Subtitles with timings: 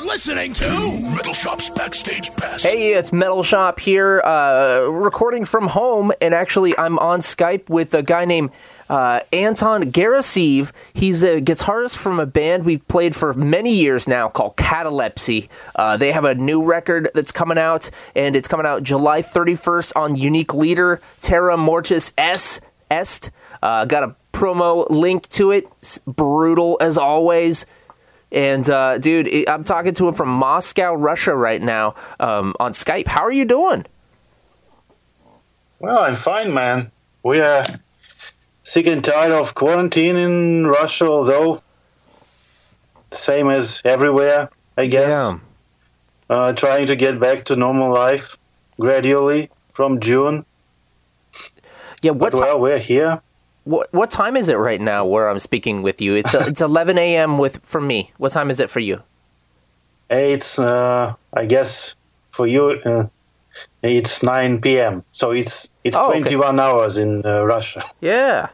[0.00, 2.62] Are listening to Metal Shop's Backstage Pass.
[2.62, 7.92] Hey, it's Metal Shop here, uh, recording from home, and actually, I'm on Skype with
[7.92, 8.50] a guy named
[8.88, 10.72] uh, Anton Garasiv.
[10.94, 15.50] He's a guitarist from a band we've played for many years now called Catalepsy.
[15.76, 19.92] Uh, they have a new record that's coming out, and it's coming out July 31st
[19.96, 22.62] on Unique Leader, Terra Mortis S.
[22.90, 23.30] Est.
[23.62, 25.66] Uh, got a promo link to it.
[25.78, 27.66] It's brutal as always.
[28.32, 33.08] And uh, dude, I'm talking to him from Moscow, Russia, right now um, on Skype.
[33.08, 33.86] How are you doing?
[35.80, 36.92] Well, I'm fine, man.
[37.22, 37.64] We are
[38.64, 41.62] sick and tired of quarantine in Russia, although
[43.12, 45.10] same as everywhere, I guess.
[45.10, 45.38] Yeah.
[46.28, 48.38] Uh, trying to get back to normal life
[48.78, 50.44] gradually from June.
[52.02, 53.20] Yeah, But what's well, we're here.
[53.64, 56.14] What what time is it right now where I'm speaking with you?
[56.14, 57.38] It's uh, it's 11 a.m.
[57.38, 58.12] with for me.
[58.18, 59.02] What time is it for you?
[60.08, 61.94] It's, uh, I guess,
[62.32, 63.06] for you, uh,
[63.82, 65.04] it's 9 p.m.
[65.12, 66.20] So it's it's Oh, okay.
[66.20, 67.82] 21 hours in uh, Russia.
[68.00, 68.48] Yeah.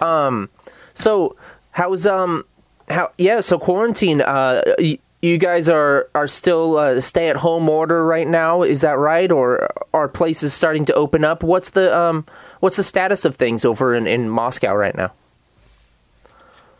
[0.00, 0.48] Um.
[0.94, 1.36] So
[1.72, 2.44] how's um
[2.88, 4.62] how yeah so quarantine uh.
[4.78, 8.98] Y- you guys are are still uh, stay at home order right now, is that
[8.98, 9.32] right?
[9.32, 11.42] Or are places starting to open up?
[11.42, 12.26] What's the um
[12.64, 15.12] what's the status of things over in, in Moscow right now?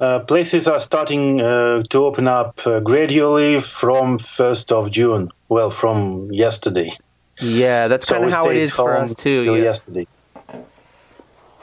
[0.00, 5.30] Uh, places are starting uh, to open up uh, gradually from 1st of June.
[5.50, 6.90] Well, from yesterday.
[7.38, 9.42] Yeah, that's So kind of how it is for us too.
[9.44, 9.62] yeah.
[9.70, 10.06] Yesterday.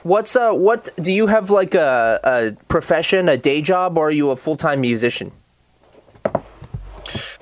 [0.04, 4.18] What's uh what do you have like a, a profession, a day job, or are
[4.22, 5.32] you a full time musician?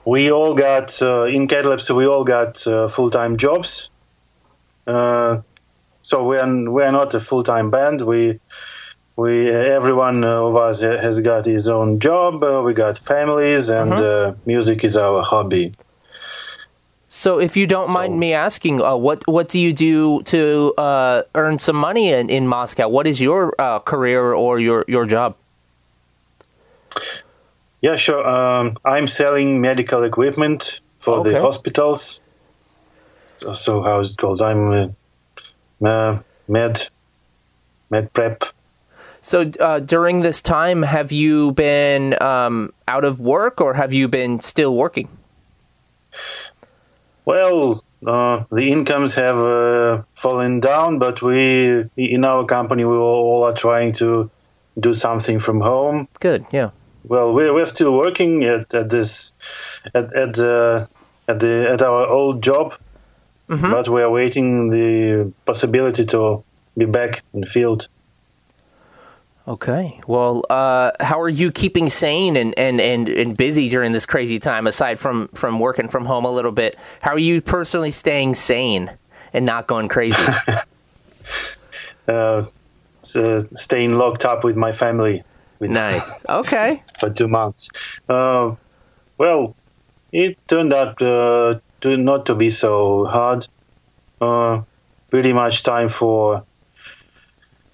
[0.05, 1.93] We all got uh, in Catalepsy.
[1.93, 3.89] We all got uh, full-time jobs.
[4.87, 5.41] Uh,
[6.09, 8.01] so we're we're not a full-time band.
[8.01, 8.39] We
[9.15, 12.43] we everyone of us has got his own job.
[12.43, 15.71] Uh, we got families, and uh, music is our hobby.
[17.11, 20.73] So, if you don't mind So- me asking, uh, what what do you do to
[20.77, 22.87] uh, earn some money in, in Moscow?
[22.89, 25.35] What is your uh, career or your your job?
[27.81, 28.27] Yeah, sure.
[28.27, 31.31] Um, I'm selling medical equipment for Okay.
[31.33, 32.21] the hospitals.
[33.37, 34.41] So, so how is it called?
[34.41, 34.95] I'm
[35.81, 36.89] uh, med
[37.89, 38.43] med prep.
[39.21, 44.07] So, uh, during this time, have you been um, out of work or have you
[44.07, 45.09] been still working?
[47.25, 53.43] Well, uh, the incomes have uh, fallen down, but we in our company we all
[53.43, 54.31] are trying to
[54.79, 56.07] do something from home.
[56.19, 56.69] Good, yeah.
[57.03, 59.33] Well, we're, we're still working at, at this
[59.93, 60.85] at at, uh,
[61.27, 62.73] at the at our old job,
[63.49, 66.43] but we are waiting the possibility to
[66.77, 67.87] be back in the field.
[69.47, 69.99] Okay.
[70.05, 74.37] Well, uh, how are you keeping sane and, and, and, and busy during this crazy
[74.37, 74.67] time?
[74.67, 78.95] Aside from, from working from home a little bit, how are you personally staying sane
[79.33, 80.21] and not going crazy?
[82.07, 82.43] Uh,
[83.03, 85.23] so staying locked up with my family
[85.59, 86.25] with, nice.
[86.29, 86.81] Okay.
[86.99, 87.69] for two months.
[88.07, 88.55] Uh,
[89.19, 89.55] well,
[90.11, 93.47] it turned out uh, to not to be so hard.
[94.21, 94.63] Uh,
[95.09, 96.43] pretty much time for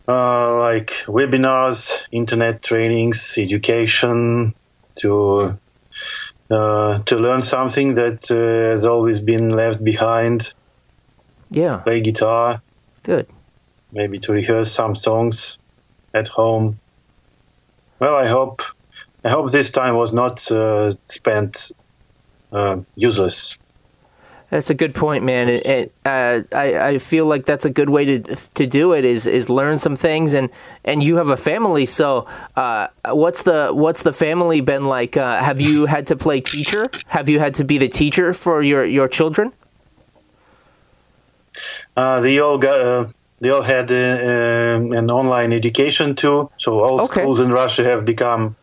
[0.07, 4.53] uh, like webinars, internet trainings, education
[4.95, 5.57] to
[6.49, 10.53] uh, to learn something that uh, has always been left behind.
[11.49, 11.77] Yeah.
[11.77, 12.61] Play guitar,
[13.03, 13.27] Good.
[13.91, 15.59] maybe to rehearse some songs
[16.13, 16.79] at home.
[17.99, 18.61] Well, I hope
[19.23, 21.71] I hope this time was not uh, spent
[22.51, 23.57] uh, useless.
[24.51, 25.49] That's a good point, man.
[25.49, 29.25] And, uh, I I feel like that's a good way to to do it is
[29.25, 30.49] is learn some things and
[30.83, 31.85] and you have a family.
[31.85, 35.17] So uh, what's the what's the family been like?
[35.17, 36.85] Uh, have you had to play teacher?
[37.07, 39.51] Have you had to be the teacher for your your children?
[41.97, 42.79] Uh, they all got.
[42.79, 43.07] Uh,
[43.41, 46.49] they all had uh, um, an online education too.
[46.57, 47.21] So all Okay.
[47.21, 48.55] schools in Russia have become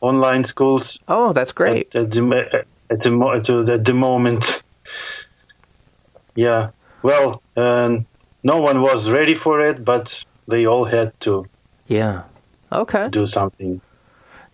[0.00, 0.98] online schools.
[1.08, 1.94] Oh, that's great.
[1.94, 2.22] at the
[2.90, 4.59] at the, at the, at the moment.
[6.40, 6.70] Yeah,
[7.02, 8.06] well, um,
[8.42, 11.44] no one was ready for it, but they all had to
[11.86, 12.22] Yeah.
[12.72, 13.08] Okay.
[13.10, 13.80] do something.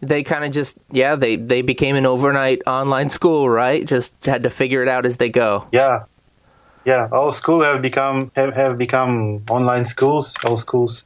[0.00, 3.86] They kind of just yeah they they became an overnight online school, right?
[3.86, 5.68] Just had to figure it out as they go.
[5.72, 6.04] Yeah,
[6.84, 7.08] yeah.
[7.12, 10.34] All schools have become have, have become online schools.
[10.44, 11.04] All schools.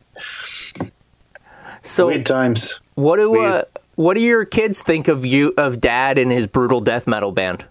[1.83, 2.81] So Weird times.
[2.95, 3.63] what do uh,
[3.95, 7.65] what do your kids think of you of Dad and his brutal death metal band?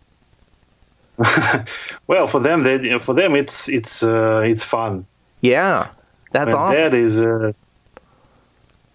[2.08, 5.06] Well, for them, they, for them, it's it's uh, it's fun.
[5.42, 5.90] Yeah,
[6.32, 6.84] that's And awesome.
[6.84, 7.54] That is, uh,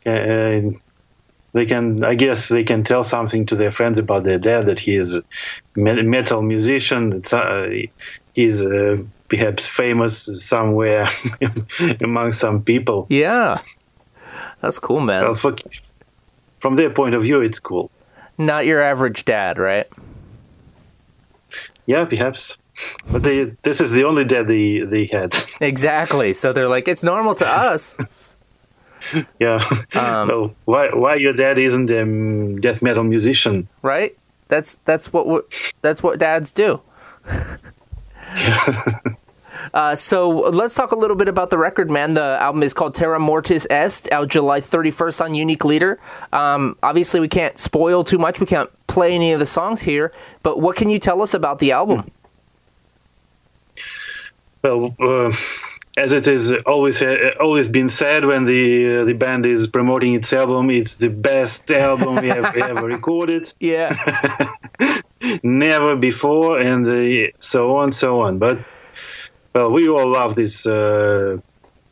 [0.06, 0.78] uh,
[1.52, 4.78] they can, I guess, they can tell something to their friends about their dad that
[4.78, 5.22] he is a
[5.76, 7.12] metal musician.
[7.12, 7.70] It's, uh,
[8.34, 8.98] he's uh,
[9.28, 11.06] perhaps famous somewhere
[12.02, 13.06] among some people.
[13.08, 13.60] Yeah,
[14.60, 15.24] that's cool, man.
[15.24, 15.56] Well, for,
[16.58, 17.90] from their point of view, it's cool.
[18.36, 19.86] Not your average dad, right?
[21.86, 22.58] Yeah, perhaps.
[23.10, 25.34] But they, this is the only dad they, they had.
[25.60, 26.32] Exactly.
[26.32, 27.98] So they're like, it's normal to us.
[29.38, 29.62] yeah.
[29.94, 33.68] Um, well, why why your dad isn't a um, death metal musician?
[33.82, 34.16] right?
[34.48, 35.44] That's that's what
[35.82, 36.80] that's what dads do.
[39.72, 42.14] Uh, so let's talk a little bit about the record, man.
[42.14, 45.98] The album is called Terra Mortis Est, out July 31st on Unique Leader.
[46.32, 48.40] Um, obviously, we can't spoil too much.
[48.40, 50.06] We can't play any of the songs here.
[50.42, 52.00] But what can you tell us about the album?
[54.62, 55.32] Well, uh,
[55.96, 60.14] as it is always uh, always been said when the uh, the band is promoting
[60.14, 63.90] its album, it's the best album we have ever recorded, Yeah,
[65.42, 68.38] never before, and uh, so on, so on.
[68.38, 68.58] But
[69.54, 71.36] well, we all love this uh,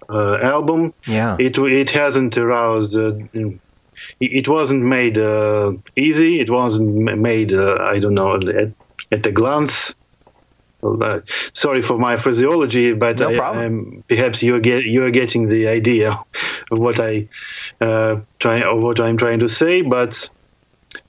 [0.08, 0.94] uh, album.
[1.06, 2.96] yeah, It it hasn't aroused.
[2.96, 3.12] Uh,
[4.20, 6.40] it wasn't made uh, easy.
[6.40, 7.52] It wasn't made.
[7.52, 8.72] Uh, I don't know at,
[9.10, 9.94] at a glance.
[10.82, 11.20] Uh,
[11.52, 16.20] sorry for my phraseology, but No I, um, perhaps you're get you're getting the idea
[16.72, 17.28] of what I
[17.80, 19.82] uh, try of what I'm trying to say.
[19.82, 20.28] But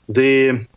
[0.07, 0.67] the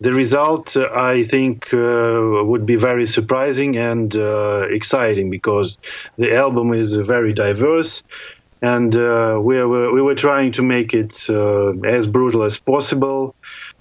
[0.00, 5.78] the result, uh, I think, uh, would be very surprising and uh, exciting because
[6.18, 8.02] the album is very diverse,
[8.74, 13.34] and uh, we were we were trying to make it uh, as brutal as possible.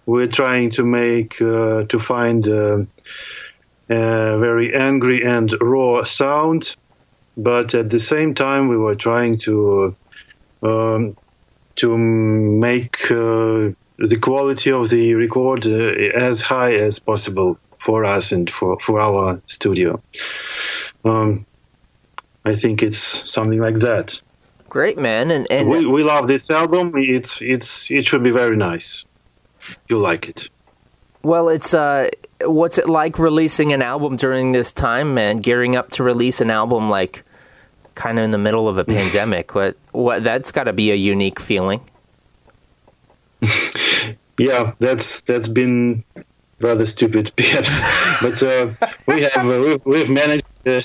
[0.06, 2.88] We're trying to make uh, to find a
[3.90, 6.76] very angry and raw sound,
[7.36, 9.96] but at the same time we were trying to
[10.62, 11.18] um,
[11.76, 12.98] to make
[13.98, 19.00] the quality of the record uh, as high as possible for us and for, for
[19.00, 20.02] our studio.
[21.04, 21.46] Um,
[22.44, 24.22] I think it's something like that.
[24.76, 25.32] Great, man.
[25.32, 26.92] And and We, we love this album.
[26.98, 29.06] It's it's it should be very nice.
[29.88, 30.50] You like it?
[31.24, 32.10] well, it's uh,
[32.44, 35.38] what's it like releasing an album during this time, man?
[35.38, 37.24] Gearing up to release an album like
[37.96, 39.56] kind of in the middle of a pandemic.
[39.56, 41.80] What what that's got to be a unique feeling.
[44.38, 46.04] Yeah, that's that's been
[46.60, 47.72] rather stupid, perhaps.
[48.22, 48.68] but uh,
[49.08, 50.82] we have uh, we've, we've managed uh,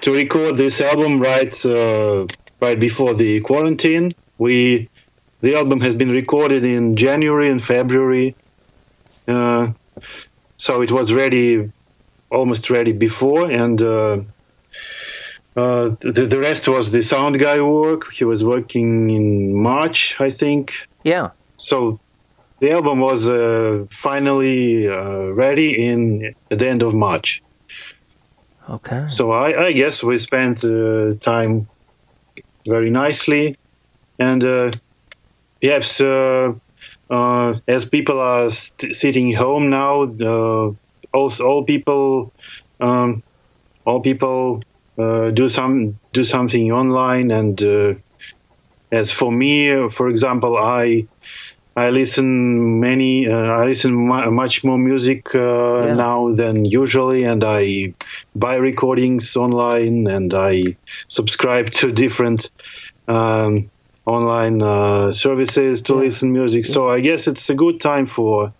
[0.00, 2.24] to record this album right uh,
[2.60, 4.12] right before the quarantine.
[4.38, 4.88] We
[5.40, 8.36] the album has been recorded in January and February,
[9.26, 9.68] uh,
[10.58, 11.70] so it was ready,
[12.30, 13.80] almost ready before, and.
[13.80, 14.20] Uh,
[15.56, 18.12] uh, the, the rest was the sound guy work.
[18.12, 20.88] He was working in March, I think.
[21.02, 21.30] Yeah.
[21.56, 21.98] So
[22.60, 27.42] the album was uh, finally uh, ready in at the end of March.
[28.68, 29.06] Okay.
[29.08, 31.68] So I, I guess we spent uh, time
[32.66, 33.56] very nicely,
[34.18, 34.70] and uh,
[35.62, 36.52] perhaps uh,
[37.10, 40.04] uh, as people are st- sitting home now,
[41.14, 42.32] all, all people,
[42.80, 43.22] um,
[43.86, 44.62] all people
[44.98, 47.62] uh, do some do something online, and
[48.92, 51.06] as for me, for example, I.
[51.76, 53.26] I listen many.
[53.28, 55.94] Uh, I listen mu- much more music uh, Yeah.
[55.94, 57.94] now than usually, and I
[58.34, 60.62] buy recordings online, and I
[61.08, 62.50] subscribe to different
[63.08, 63.70] um,
[64.06, 66.00] online uh, services to Yeah.
[66.00, 66.66] listen music.
[66.66, 68.52] So I guess it's a good time for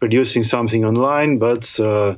[0.00, 1.38] producing something online.
[1.38, 2.16] But uh,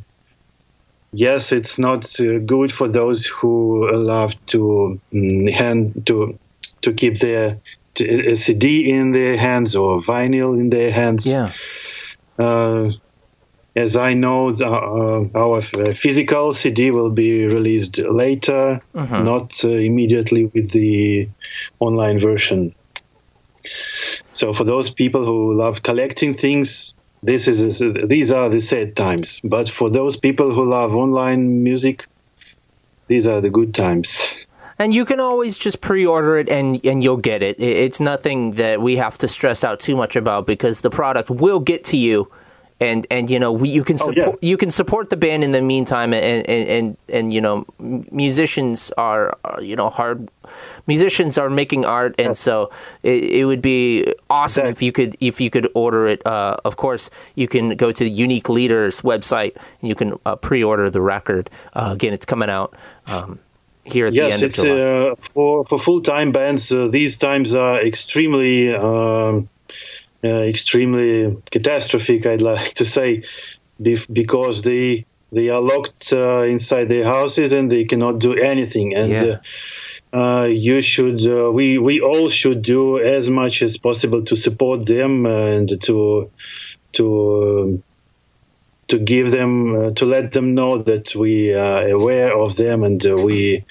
[1.12, 6.38] yes, it's not uh, good for those who love to mm, hand to
[6.82, 7.60] to keep their
[8.00, 11.26] a CD in their hands or vinyl in their hands.
[11.26, 11.52] Yeah.
[12.38, 12.90] Uh,
[13.76, 18.80] as I know, the, uh, our physical CD will be released later,
[19.24, 21.28] not uh, immediately with the
[21.80, 22.74] online version.
[24.32, 29.40] So for those people who love collecting things, this is these are the sad times.
[29.42, 32.06] But for those people who love online music,
[33.08, 34.46] these are the good times.
[34.78, 37.60] And you can always just pre-order it and and you'll get it.
[37.60, 41.60] It's nothing that we have to stress out too much about because the product will
[41.60, 42.30] get to you.
[42.80, 44.48] And and you know we, you can Oh, support yeah.
[44.50, 47.64] you can support the band in the meantime and and and, and you know
[48.10, 50.28] musicians are, are you know hard
[50.88, 52.70] musicians are making art and so
[53.04, 56.76] it, it would be awesome if you could if you could order it uh, of
[56.76, 61.00] course you can go to the unique leaders website and you can uh, pre-order the
[61.00, 62.74] record uh, again it's coming out
[63.06, 63.38] um,
[63.84, 64.80] here at the yes, end of July.
[64.80, 66.70] uh, for for full time bands.
[66.72, 69.48] Uh, these times are extremely um,
[70.22, 72.26] uh, extremely catastrophic.
[72.26, 73.22] I'd like to say,
[73.80, 78.94] bef- because they they are locked uh, inside their houses and they cannot do anything.
[78.94, 79.38] And Yeah.
[80.12, 84.36] uh, uh, you should uh, we we all should do as much as possible to
[84.36, 86.30] support them and to
[86.92, 87.82] to.
[88.88, 93.04] To give them uh, to let them know that we are aware of them and
[93.06, 93.64] uh, we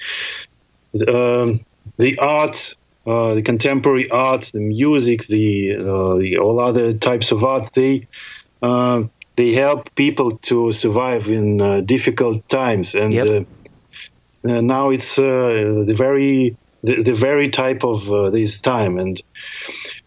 [1.08, 1.64] um,
[1.98, 2.74] the art
[3.06, 8.08] uh, the contemporary art the music the, uh, the all other types of art they
[8.62, 9.02] uh,
[9.36, 13.26] they help people to survive in uh, difficult times and Yep.
[13.28, 13.44] uh,
[14.46, 19.20] uh, now it's uh, the very the, the very type of uh, this time and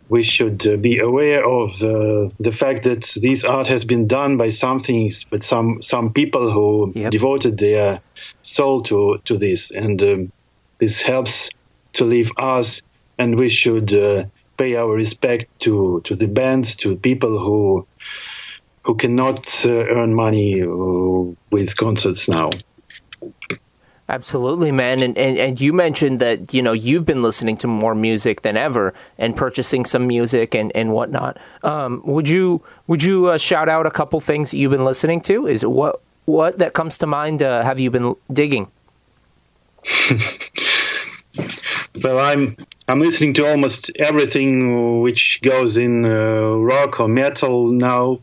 [0.09, 4.37] we should uh, be aware of uh, the fact that this art has been done
[4.37, 7.11] by something, but some some people who Yep.
[7.11, 8.01] devoted their
[8.41, 10.31] soul to to this, and um,
[10.79, 11.49] this helps
[11.93, 12.81] to leave us,
[13.17, 14.25] and we should uh,
[14.57, 17.87] pay our respect to to the bands, to people who
[18.85, 22.49] who cannot uh, earn money uh, with concerts now.
[24.09, 25.03] Absolutely, man.
[25.03, 28.55] And, and and you mentioned that you know you've been listening to more music than
[28.55, 31.37] ever and purchasing some music and, and whatnot.
[31.63, 35.19] Um, would you would you uh, shout out a couple things that you've been listening
[35.21, 35.45] to?
[35.45, 37.43] Is what what that comes to mind?
[37.43, 38.71] Uh, have you been digging?
[42.03, 48.19] Well, I'm I'm listening to almost everything which goes in uh, rock or metal now,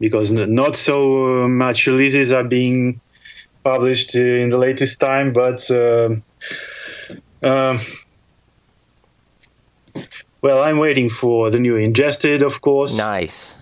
[0.00, 3.00] because not so uh, much releases are being
[3.64, 5.32] published in the latest time.
[5.32, 6.22] But um
[7.42, 7.80] um,
[10.40, 12.96] well, I'm waiting for the new Ingested, of course.
[12.96, 13.60] Nice.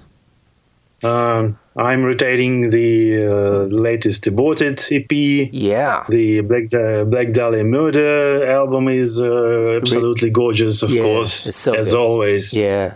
[1.02, 3.30] Um, I'm rotating the uh,
[3.64, 5.11] latest Aborted EP.
[5.11, 6.04] Yeah.
[6.09, 11.75] The Black uh, Black Dahlia Murder album is uh, absolutely gorgeous, of Yeah, course, so
[11.75, 11.99] as good.
[11.99, 12.56] always.
[12.56, 12.94] Yeah.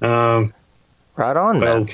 [0.00, 0.54] Um,
[1.14, 1.88] Right on, well, man.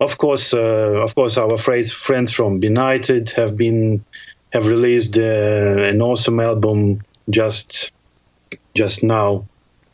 [0.00, 4.04] Of course, uh, of course, our friends friends from Benighted have been
[4.52, 7.00] have released uh, an awesome album
[7.30, 7.92] just
[8.74, 9.46] just now,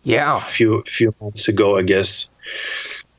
[0.02, 0.37] Yeah.
[0.37, 2.30] a few few months ago, I guess.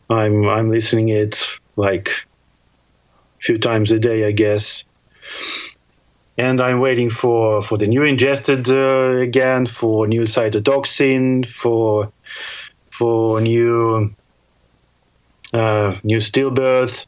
[0.10, 4.86] I'm I'm listening it like a few times a day, I guess.
[6.36, 12.12] And I'm waiting for, for the new ingested uh, again, for new cytotoxin, for
[12.90, 14.16] for new
[15.54, 17.06] uh, new stillbirth.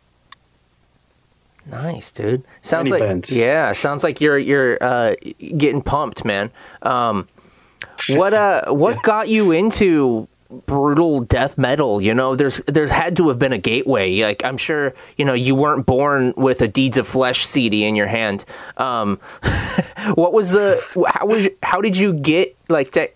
[1.68, 2.44] Nice, dude.
[2.62, 3.36] Sounds Many like bands.
[3.36, 3.72] yeah.
[3.72, 6.52] Sounds like you're you're uh, getting pumped, man.
[6.84, 7.28] Um,
[8.10, 10.28] what uh, what got you into
[10.68, 12.00] brutal death metal?
[12.00, 14.22] You know, there's there's had to have been a gateway.
[14.22, 17.96] Like I'm sure you know you weren't born with a Deeds of Flesh CD in
[17.96, 18.46] your hand.
[18.78, 19.20] Um,
[20.14, 23.10] what was the how was how did you get like to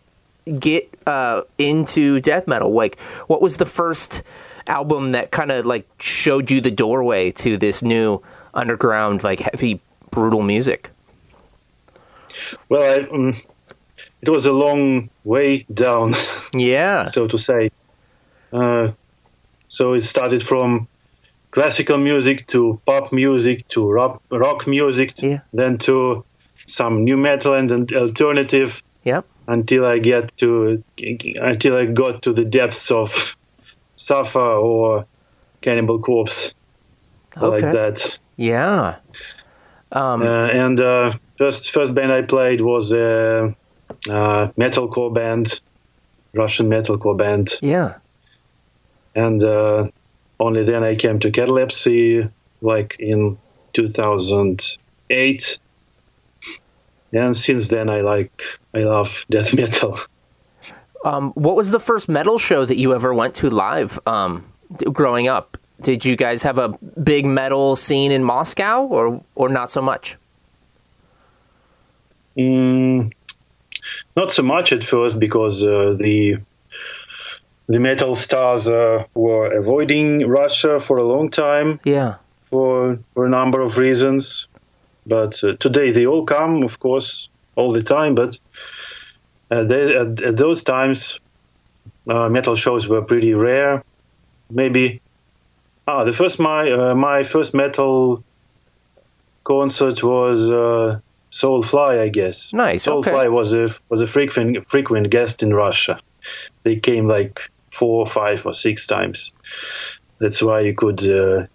[0.57, 2.71] get uh, into death metal?
[2.71, 4.23] Like, what was the first
[4.69, 8.21] album that kind of like showed you the doorway to this new
[8.53, 10.91] underground, like heavy, brutal music?
[12.69, 13.35] Well, I, um,
[14.21, 16.13] it was a long way down,
[16.53, 17.71] Yeah, so to say.
[18.53, 18.91] Uh,
[19.67, 20.87] so it started from
[21.51, 25.39] classical music to pop music to rock, rock music, Yeah.
[25.53, 26.23] then to
[26.67, 28.81] some new metal and, and alternative.
[29.03, 33.35] yep, until I get to until I got to the depths of
[33.99, 35.05] Safa or
[35.61, 36.55] Cannibal Corpse,
[37.35, 38.17] like that.
[38.37, 38.95] yeah,
[39.91, 43.53] um, Uh, and uh, first first band I played was a
[44.09, 45.59] uh, metalcore band,
[46.33, 47.97] Russian metalcore band, yeah.
[49.15, 49.89] and uh,
[50.39, 52.29] only then I came to Catalepsy
[52.61, 53.37] like in
[53.73, 55.59] 2008,
[57.11, 58.41] and since then I like
[58.73, 59.99] I love death metal.
[61.05, 64.85] Um, what was the first metal show that you ever went to live um, d-
[64.91, 65.57] growing up?
[65.81, 66.69] Did you guys have a
[67.01, 70.17] big metal scene in Moscow, or or not so much?
[72.37, 73.11] Mm,
[74.15, 76.37] not so much at first because uh, the
[77.67, 82.15] the metal stars uh, were avoiding Russia for a long time Yeah.
[82.49, 84.47] for, for a number of reasons.
[85.05, 88.15] But uh, today they all come, of course, all the time.
[88.15, 88.39] But
[89.49, 91.19] they, at, at those times,
[92.07, 93.83] uh, metal shows were pretty rare.
[94.49, 95.01] Maybe
[95.89, 98.23] ah, the first my uh, my first metal
[99.43, 100.99] concert was uh,
[101.31, 102.53] Soulfly, I guess.
[102.53, 103.11] Nice, okay.
[103.11, 105.99] Soulfly was a was a frequent frequent guest in Russia.
[106.63, 109.33] They came like four, five, or six times.
[110.19, 111.47] That's why you could uh,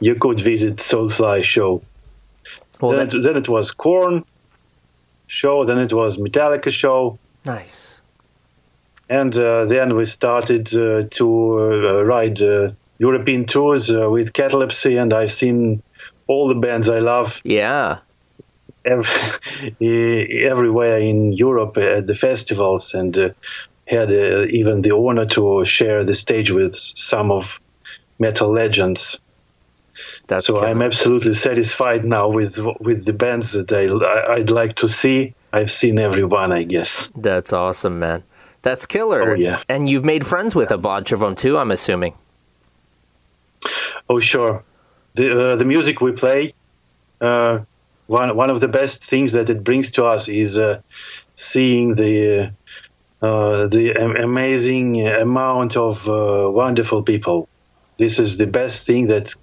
[0.00, 1.82] you could visit Soulfly show.
[2.80, 4.24] Well, then, that, it, then it was Korn
[5.26, 5.64] show.
[5.64, 7.18] Then it was Metallica show.
[7.48, 8.00] Nice.
[9.08, 14.96] And uh, then we started uh, to uh, ride uh, European tours uh, with Catalepsy,
[14.96, 15.82] and I've seen
[16.26, 18.00] all the bands I love Yeah.
[18.84, 19.08] every,
[20.50, 23.30] everywhere in Europe at the festivals, and uh,
[23.86, 27.60] had uh, even the honor to share the stage with some of
[28.18, 29.20] metal legends.
[30.26, 30.62] That's so.
[30.62, 35.34] I'm absolutely satisfied now with with the bands that I, I'd like to see.
[35.52, 37.10] I've seen everyone, I guess.
[37.16, 38.24] That's awesome, man.
[38.62, 39.32] That's killer.
[39.32, 39.62] Oh, yeah.
[39.68, 42.14] And you've made friends with a bunch of them too, I'm assuming.
[44.08, 44.64] Oh, sure.
[45.14, 46.54] The uh, the music we play,
[47.20, 47.60] uh,
[48.06, 50.80] one one of the best things that it brings to us is uh,
[51.36, 52.52] seeing the
[53.22, 57.48] uh, the amazing amount of uh, wonderful people.
[57.96, 59.34] This is the best thing that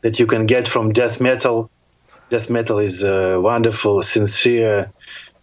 [0.00, 1.70] that you can get from death metal.
[2.30, 4.92] Death metal is uh, wonderful, sincere,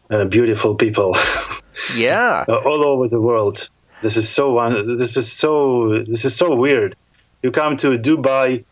[0.10, 1.16] uh, beautiful people
[1.96, 2.46] Yeah.
[2.48, 3.70] uh, all over the world.
[4.02, 4.98] This is so one.
[4.98, 6.04] This is so.
[6.06, 6.96] This is so weird.
[7.42, 8.66] You come to Dubai,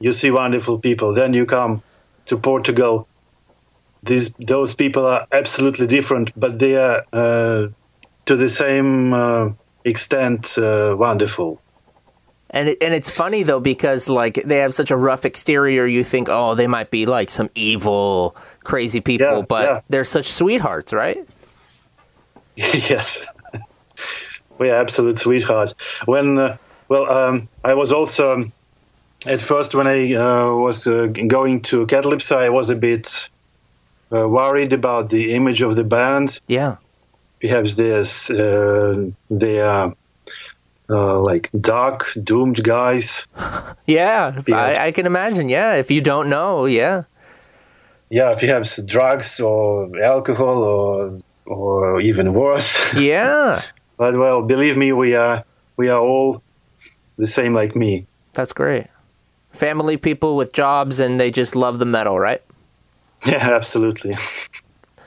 [0.00, 1.14] you see wonderful people.
[1.14, 1.82] Then you come
[2.26, 3.08] to Portugal.
[4.02, 7.68] These those people are absolutely different, but they are uh,
[8.26, 9.50] to the same uh,
[9.84, 11.60] extent uh, wonderful.
[12.54, 16.04] And it, and it's funny though because like they have such a rough exterior, you
[16.04, 19.80] think, oh, they might be like some evil, crazy people, Yeah, but yeah.
[19.88, 21.18] they're such sweethearts, right?
[22.56, 23.26] yes,
[24.56, 25.74] we are absolute sweethearts.
[26.04, 26.56] When uh,
[26.88, 28.52] well, um, I was also um,
[29.26, 33.30] at first when I uh, was uh, going to Catalepsy, I was a bit
[34.12, 36.38] uh, worried about the image of the band.
[36.46, 36.76] Yeah.
[37.40, 39.94] Perhaps there's uh, they are
[40.88, 43.26] uh, like dark, doomed guys.
[43.86, 44.40] Yeah.
[44.50, 45.48] I, I can imagine.
[45.50, 47.02] Yeah, if you don't know, yeah,
[48.08, 52.94] Yeah, perhaps drugs or alcohol or or even worse.
[52.96, 53.60] yeah,
[53.98, 55.44] but well, believe me, we are
[55.76, 56.42] we are all
[57.18, 58.06] the same like me.
[58.32, 58.86] that's great.
[59.52, 62.40] Family people with jobs and they just love the metal, right?
[63.26, 64.16] Yeah, absolutely.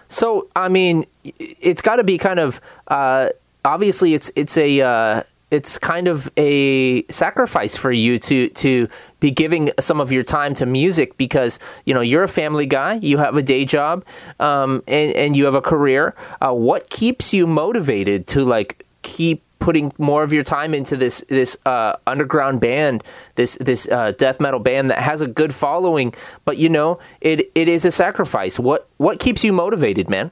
[0.07, 3.29] So, I mean, it's got to be kind of uh,
[3.65, 8.87] obviously it's it's a uh, it's kind of a sacrifice for you to to
[9.19, 12.95] be giving some of your time to music because you know you're a family guy,
[12.95, 14.03] you have a day job,
[14.39, 16.15] um, and and you have a career.
[16.41, 21.23] Uh, what keeps you motivated to like keep putting more of your time into this
[21.29, 23.03] this uh, underground band,
[23.35, 26.13] this this uh, death metal band that has a good following,
[26.45, 28.59] but you know it it is a sacrifice.
[28.59, 30.31] What what keeps you motivated, man?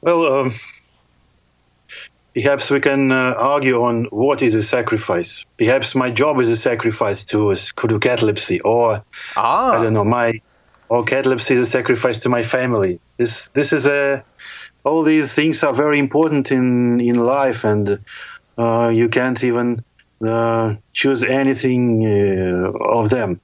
[0.00, 0.54] Well, um,
[2.34, 5.44] perhaps we can uh, argue on what is a sacrifice.
[5.58, 7.54] Perhaps my job is a sacrifice to
[8.00, 9.02] catalepsy, or
[9.36, 10.40] Ah, I don't know, my
[10.88, 13.00] or catalepsy is a sacrifice to my family.
[13.16, 14.24] This this is a
[14.84, 18.00] all these things are very important in in life, and
[18.58, 19.84] uh, you can't even
[20.26, 23.40] uh, choose anything uh, of them.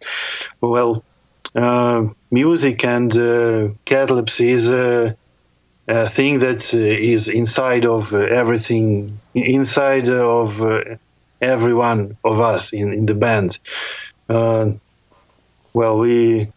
[0.61, 1.03] Well,
[1.55, 5.17] uh, music and uh, catalepsy is a,
[5.89, 10.81] a thing that uh, is inside of uh, everything, inside of uh,
[11.41, 13.59] every one of us in, in the band.
[14.29, 14.73] Uh,
[15.73, 16.51] well, we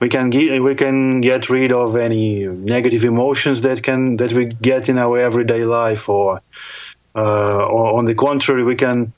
[0.00, 4.46] we can get we can get rid of any negative emotions that can that we
[4.46, 6.40] get in our everyday life, or
[7.14, 9.12] uh, or on the contrary, we can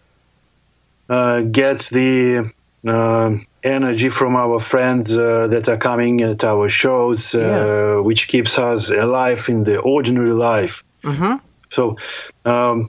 [1.09, 2.51] uh, get the
[2.87, 8.01] uh, energy from our friends uh, that are coming at our shows, uh, Yeah.
[8.01, 10.83] which keeps us alive in the ordinary life.
[11.05, 11.41] Mhm.
[11.71, 11.97] So,
[12.45, 12.89] um,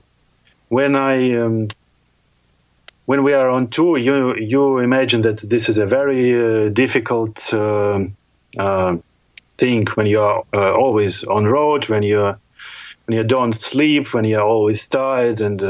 [0.68, 1.68] when I um,
[3.06, 7.52] when we are on tour, you you imagine that this is a very uh, difficult
[7.52, 8.00] uh,
[8.58, 8.96] uh,
[9.58, 12.20] thing when you are uh, always on road, when you
[13.06, 15.62] when you don't sleep, when you are always tired, and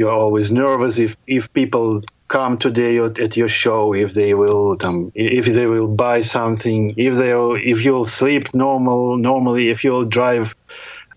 [0.00, 4.76] you are always nervous if if people come today at your show, if they will
[4.80, 7.32] um, if they will buy something, if they
[7.72, 10.54] if you'll sleep normal normally, if you'll drive.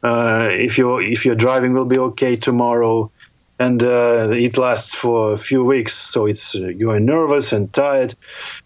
[0.03, 3.09] Uh, if you if your driving will be okay tomorrow,
[3.57, 5.93] and uh, it lasts for a few weeks.
[5.93, 8.13] So it's uh, you are nervous and tired.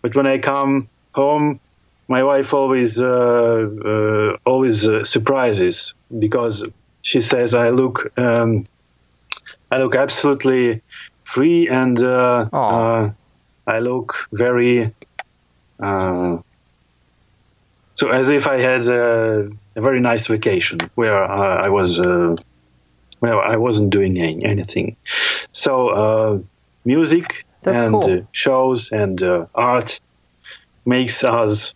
[0.01, 1.59] But when I come home,
[2.07, 5.93] my wife always uh, uh always uh, surprises
[6.25, 6.65] because
[7.03, 8.65] she says I look um,
[9.71, 10.81] I look absolutely
[11.23, 12.45] free and uh,
[13.65, 14.93] I look very
[15.79, 16.43] so
[18.11, 21.99] as if I had a, a very nice vacation where I was
[23.19, 24.95] well, I wasn't doing any, anything.
[25.51, 26.39] So uh,
[26.85, 28.19] music That's and cool.
[28.19, 29.99] uh, shows and uh, art
[30.85, 31.73] makes us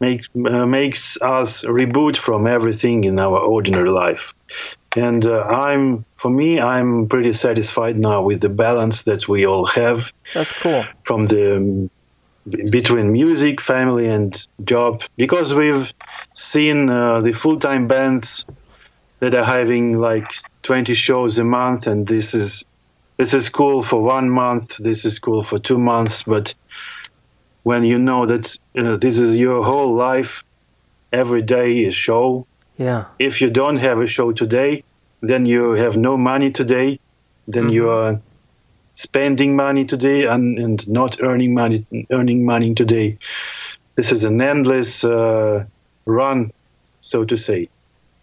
[0.00, 4.34] makes uh, makes us reboot from everything in our ordinary life.
[4.96, 9.66] And uh, I'm for me, I'm pretty satisfied now with the balance that we all
[9.66, 10.84] have That's cool.
[11.04, 11.90] from the um,
[12.48, 15.92] between music, family, and job because we've
[16.34, 18.46] seen uh, the full-time bands
[19.20, 20.30] that are having like
[20.62, 22.64] 20 shows a month and this is
[23.16, 26.54] this is cool for one month this is cool for two months but
[27.62, 30.44] when you know that you know, this is your whole life
[31.12, 32.46] every day is show.
[32.76, 33.06] Yeah.
[33.18, 34.84] if you don't have a show today
[35.20, 37.00] then you have no money today
[37.48, 38.20] then you are
[38.94, 43.18] spending money today and, and not earning money earning money today.
[43.94, 45.64] This is an endless uh,
[46.04, 46.52] run
[47.00, 47.68] so to say.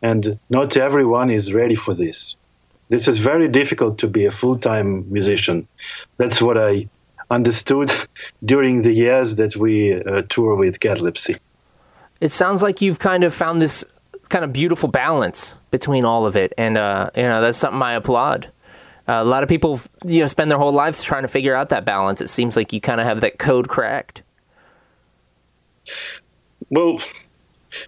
[0.01, 2.37] And not everyone is ready for this.
[2.89, 5.67] This is very difficult to be a full-time musician.
[6.17, 6.87] That's what i
[7.29, 7.91] understood
[8.45, 11.37] during the years that we uh, tour with catalepsy
[12.21, 13.85] It sounds like you've kind of found this
[14.29, 17.93] kind of beautiful balance between all of it, and uh, you know that's something I
[17.93, 18.51] applaud.
[19.07, 21.69] Uh, a lot of people, you know, spend their whole lives trying to figure out
[21.69, 22.21] that balance.
[22.21, 24.23] It seems like you kind of have that code cracked.
[26.71, 26.97] Well,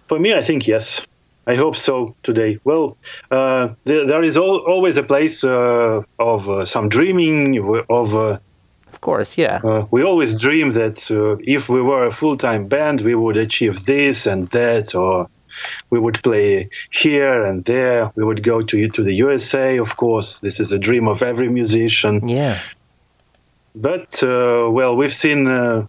[0.04, 1.06] for me, I think yes.
[1.44, 2.60] I hope so today.
[2.62, 2.98] Well,
[3.30, 7.58] uh, there, there is al- always a place uh, of uh, some dreaming.
[7.88, 8.38] Of uh,
[8.92, 9.60] Of course, yeah.
[9.62, 13.84] uh, we always dream that uh, if we were a full-time band, we would achieve
[13.84, 15.28] this and that, or
[15.90, 18.10] we would play here and there.
[18.14, 19.78] We would go to to the USA.
[19.78, 22.28] Of course, this is a dream of every musician.
[22.28, 22.60] Yeah.
[23.74, 25.86] But uh, well, we've seen uh,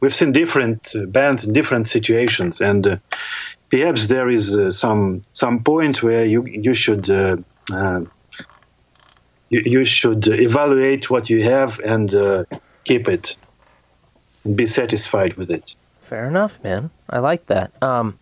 [0.00, 2.96] we've seen different uh, bands in different situations, and uh,
[3.70, 7.08] perhaps there is uh, some some point where you you should
[9.50, 12.44] you, you should evaluate what you have and uh,
[12.84, 13.36] keep it
[14.44, 15.76] and be satisfied with it.
[16.00, 16.90] Fair enough, man.
[17.08, 17.70] I like that.
[17.82, 18.18] Um,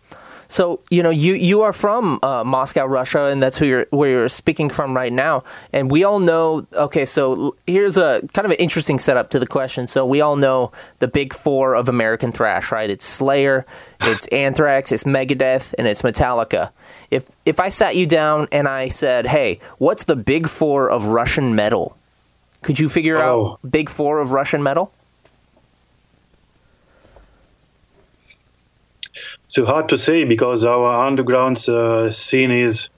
[0.49, 4.09] so you know, you you are from uh, Moscow, Russia, and that's who you're where
[4.09, 5.43] you're speaking from right now.
[5.71, 6.65] And we all know.
[6.73, 9.87] Okay, so here's a kind of an interesting setup to the question.
[9.87, 12.89] So we all know the big four of American thrash, right?
[12.89, 13.65] It's Slayer,
[14.01, 16.71] it's Anthrax, it's Megadeth, and it's Metallica.
[17.11, 21.05] If if I sat you down and I said, "Hey, what's the big four of
[21.05, 21.95] Russian metal?"
[22.63, 23.51] Could you figure Oh.
[23.61, 24.91] out big four of Russian metal?
[29.49, 32.89] So hard to say because our underground uh, scene is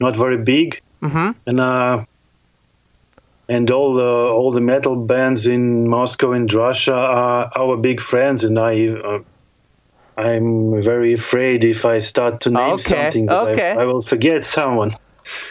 [0.00, 1.32] not very big, mm-hmm.
[1.44, 2.04] and uh,
[3.48, 8.44] and all the all the metal bands in Moscow and Russia are our big friends,
[8.44, 8.88] and I.
[8.88, 9.18] Uh,
[10.16, 13.70] I'm very afraid if I start to name Okay, something that okay.
[13.70, 14.90] I, I will forget someone.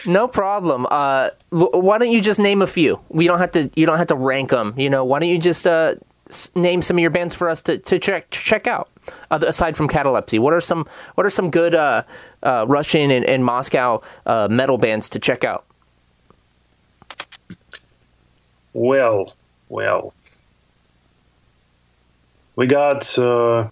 [0.06, 0.86] No problem.
[0.92, 3.00] Uh, l- why don't you just name a few?
[3.08, 3.70] We don't have to.
[3.76, 4.74] You don't have to rank them.
[4.76, 5.06] You know.
[5.06, 5.96] Why don't you just uh,
[6.28, 8.90] s- name some of your bands for us to, to check to check out?
[9.30, 12.04] Aside from Catalepsy, what are some what are some good uh,
[12.44, 15.66] uh, Russian and, and Moscow uh, metal bands to check out?
[18.74, 19.34] Well,
[19.70, 20.14] well,
[22.56, 23.70] we got uh,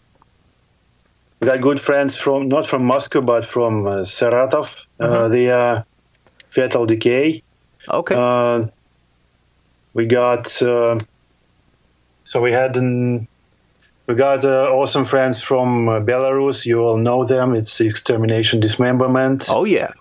[1.39, 4.85] we got good friends from not from Moscow but from uh, Saratov.
[4.99, 5.85] Uh, they are
[6.49, 7.43] Fatal Decay.
[7.87, 8.15] Okay.
[8.17, 8.67] Uh,
[9.93, 10.97] we got uh,
[12.25, 13.27] so we had an,
[14.07, 16.65] we got uh, awesome friends from uh, Belarus.
[16.65, 17.55] You all know them.
[17.55, 19.47] It's Extermination Dismemberment.
[19.49, 19.91] oh yeah.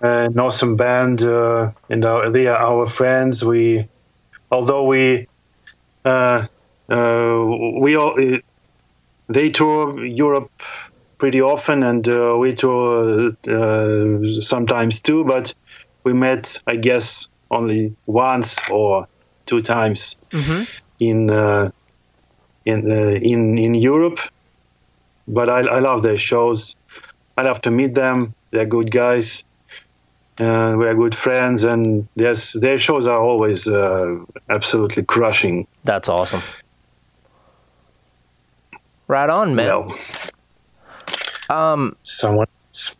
[0.00, 3.44] an awesome band, uh, and our, they are our friends.
[3.44, 3.88] We,
[4.50, 5.28] although we,
[6.04, 6.46] uh,
[6.88, 7.44] uh,
[7.80, 8.38] we all, uh,
[9.28, 10.50] they tour Europe
[11.18, 15.24] pretty often, and uh, we tour uh, sometimes too.
[15.24, 15.54] But
[16.02, 19.06] we met, I guess, only once or
[19.46, 20.16] two times
[20.98, 21.70] in uh,
[22.64, 24.20] in uh, in in Europe,
[25.26, 26.76] but I, I love their shows.
[27.36, 28.34] I love to meet them.
[28.50, 29.44] They're good guys.
[30.38, 35.66] Uh, we're good friends, and yes, their shows are always uh, absolutely crushing.
[35.84, 36.42] That's awesome.
[39.06, 39.66] Right on, man.
[39.66, 39.98] Well,
[41.50, 42.46] um, someone,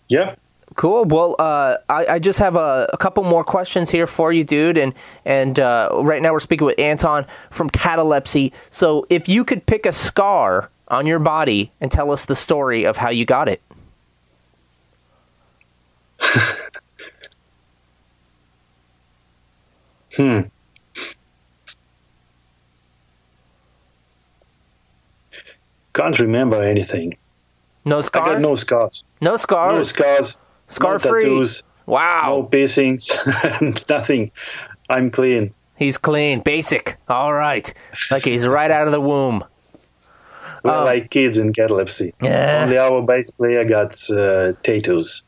[0.08, 0.34] yeah.
[0.76, 1.04] Cool.
[1.06, 4.78] Well, uh, I, I, just have a, a, couple more questions here for you, dude.
[4.78, 8.52] And and uh, right now we're speaking with Anton from Catalepsy.
[8.70, 12.84] So, if you could pick a scar on your body and tell us the story
[12.84, 13.60] of how you got it.
[20.16, 20.40] hmm.
[25.92, 27.16] Can't remember anything.
[27.84, 28.28] No scars.
[28.28, 29.04] I got no scars.
[29.20, 29.76] No scars.
[29.76, 30.38] No scars.
[30.70, 31.22] Scar no free.
[31.24, 32.36] Tattoos, wow.
[32.36, 33.12] No piercings.
[33.88, 34.30] nothing.
[34.88, 35.52] I'm clean.
[35.76, 36.40] He's clean.
[36.40, 36.96] Basic.
[37.08, 37.72] All right.
[38.10, 39.44] Like he's right out of the womb.
[40.62, 40.84] We're oh.
[40.84, 42.14] like kids in catalepsy.
[42.22, 42.62] Yeah.
[42.64, 45.24] Only our bass player got uh, tattoos.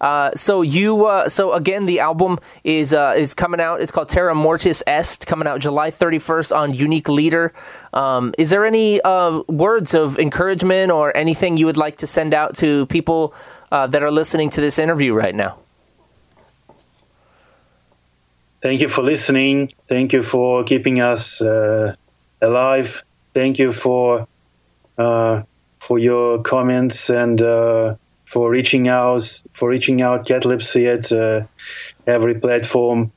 [0.00, 3.80] Uh, so you, uh, so again, the album is uh, is coming out.
[3.80, 7.52] It's called Terra Mortis Est, coming out July 31st on Unique Leader.
[7.92, 12.32] Um, is there any uh, words of encouragement or anything you would like to send
[12.32, 13.34] out to people
[13.72, 15.58] uh, that are listening to this interview right now?
[18.60, 19.72] Thank you for listening.
[19.88, 21.40] Thank you for keeping us
[22.40, 23.02] alive.
[23.34, 24.26] Thank you for
[24.96, 27.40] for your comments and
[28.28, 29.22] for reaching out
[29.54, 31.46] for reaching out catalepsy at uh,
[32.06, 33.10] every platform.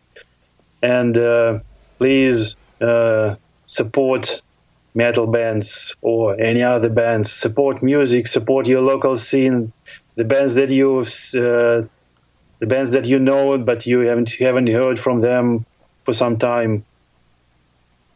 [0.81, 1.59] And uh,
[1.97, 4.41] please uh, support
[4.95, 7.29] metal bands or any other bands.
[7.29, 9.73] Support music support your local scene.
[10.15, 11.87] The bands that you uh,
[12.59, 15.65] the bands that you know but you haven't haven't heard from them
[16.05, 16.85] for some time.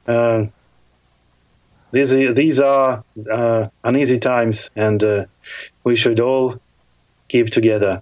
[0.08, 0.46] Uh,
[1.92, 5.28] these these are uh, uneasy times and
[5.84, 6.62] we should all
[7.28, 8.02] keep together.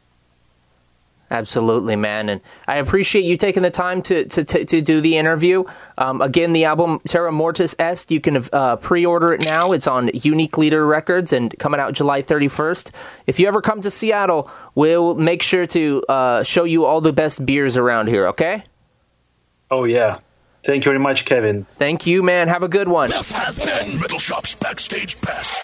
[1.34, 5.18] Absolutely, man, and I appreciate you taking the time to to, to, to do the
[5.18, 5.64] interview.
[5.98, 9.72] Um, again, the album Terra Mortis Est, you can uh, pre-order it now.
[9.72, 12.92] It's on Unique Leader Records and coming out July 31st.
[13.26, 17.14] If you ever come to Seattle, we'll make sure to uh, show you all the
[17.14, 18.28] best beers around here.
[18.28, 18.64] Okay?
[19.72, 20.20] Oh yeah.
[20.64, 21.66] Thank you very much, Kevin.
[21.66, 22.48] Thank you, man.
[22.48, 23.10] Have a good one.
[23.10, 25.64] This has been Metal Shop's Backstage Pass.